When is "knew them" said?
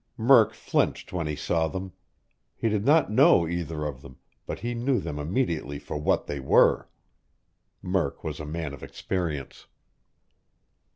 4.73-5.19